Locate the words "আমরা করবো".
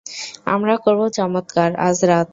0.53-1.05